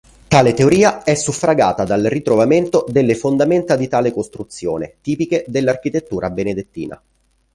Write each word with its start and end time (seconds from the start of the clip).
Tale 0.27 0.53
teoria 0.55 1.03
è 1.03 1.13
suffragata 1.13 1.83
dal 1.83 2.01
ritrovamento 2.05 2.85
delle 2.87 3.13
fondamenta 3.13 3.75
di 3.75 3.87
tale 3.87 4.11
costruzione, 4.11 4.95
tipiche 4.99 5.45
dell'architettura 5.47 6.31
benedettina. 6.31 6.99